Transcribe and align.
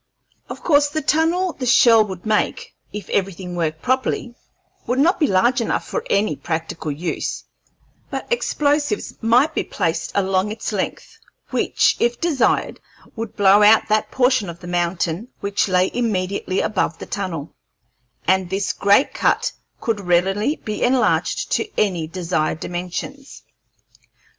Of 0.49 0.63
course 0.63 0.89
the 0.89 1.03
tunnel 1.03 1.53
the 1.53 1.67
shell 1.67 2.03
would 2.05 2.25
make, 2.25 2.73
if 2.91 3.07
everything 3.11 3.55
worked 3.55 3.83
properly, 3.83 4.33
would 4.87 4.97
not 4.97 5.19
be 5.19 5.27
large 5.27 5.61
enough 5.61 5.87
for 5.87 6.03
any 6.09 6.35
practical 6.35 6.91
use; 6.91 7.43
but 8.09 8.25
explosives 8.33 9.13
might 9.21 9.53
be 9.53 9.63
placed 9.63 10.11
along 10.15 10.51
its 10.51 10.71
length, 10.71 11.19
which, 11.51 11.97
if 11.99 12.19
desired, 12.19 12.79
would 13.15 13.35
blow 13.37 13.61
out 13.61 13.89
that 13.89 14.09
portion 14.09 14.49
of 14.49 14.59
the 14.59 14.65
mountain 14.65 15.27
which 15.39 15.67
lay 15.67 15.91
immediately 15.93 16.61
above 16.61 16.97
the 16.97 17.05
tunnel, 17.05 17.53
and 18.27 18.49
this 18.49 18.73
great 18.73 19.13
cut 19.13 19.51
could 19.81 19.99
readily 19.99 20.55
be 20.55 20.81
enlarged 20.81 21.51
to 21.51 21.69
any 21.79 22.07
desired 22.07 22.59
dimensions. 22.59 23.43